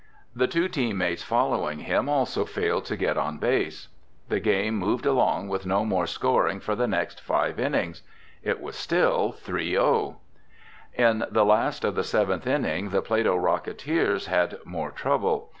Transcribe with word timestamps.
The 0.35 0.47
two 0.47 0.67
teammates 0.67 1.21
following 1.21 1.77
him 1.81 2.09
also 2.09 2.43
failed 2.43 2.85
to 2.85 2.97
get 2.97 3.19
on 3.19 3.37
base. 3.37 3.87
The 4.29 4.39
game 4.39 4.73
moved 4.73 5.05
along 5.05 5.47
with 5.47 5.67
no 5.67 5.85
more 5.85 6.07
scoring 6.07 6.59
for 6.59 6.73
the 6.75 6.87
next 6.87 7.21
five 7.21 7.59
innings. 7.59 8.01
It 8.41 8.59
was 8.59 8.75
still 8.75 9.31
3 9.31 9.73
0. 9.73 10.17
In 10.95 11.23
the 11.29 11.45
last 11.45 11.83
of 11.85 11.93
the 11.93 12.03
seventh 12.03 12.47
inning 12.47 12.89
the 12.89 13.03
Plato 13.03 13.37
Rocketeers 13.37 14.25
had 14.25 14.57
more 14.65 14.89
trouble. 14.89 15.49